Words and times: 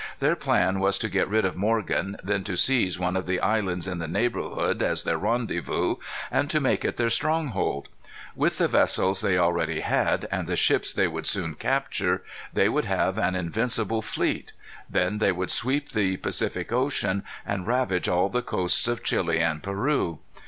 Their 0.17 0.35
plan 0.35 0.79
was 0.79 0.97
to 0.97 1.09
get 1.09 1.27
rid 1.29 1.45
of 1.45 1.55
Morgan, 1.55 2.17
then 2.23 2.43
to 2.45 2.57
seize 2.57 2.97
one 2.97 3.15
of 3.15 3.27
the 3.27 3.39
islands 3.39 3.87
in 3.87 3.99
the 3.99 4.07
neighborhood 4.07 4.81
as 4.81 5.03
their 5.03 5.19
rendezvous, 5.19 5.97
and 6.31 6.49
to 6.49 6.59
make 6.59 6.83
it 6.83 6.97
their 6.97 7.11
stronghold. 7.11 7.87
With 8.35 8.57
the 8.57 8.67
vessels 8.67 9.21
they 9.21 9.37
already 9.37 9.81
had, 9.81 10.27
and 10.31 10.47
the 10.47 10.55
ships 10.55 10.91
they 10.91 11.07
would 11.07 11.27
soon 11.27 11.53
capture, 11.53 12.23
they 12.51 12.67
would 12.67 12.85
have 12.85 13.19
an 13.19 13.35
invincible 13.35 14.01
fleet. 14.01 14.53
Then 14.89 15.19
they 15.19 15.31
would 15.31 15.51
sweep 15.51 15.89
the 15.89 16.17
Pacific 16.17 16.71
Ocean, 16.71 17.21
and 17.45 17.67
ravage 17.67 18.09
all 18.09 18.27
the 18.27 18.41
coasts 18.41 18.87
of 18.87 19.03
Chili 19.03 19.39
and 19.39 19.61
Peru. 19.61 20.17